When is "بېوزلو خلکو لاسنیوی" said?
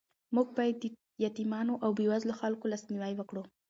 1.97-3.13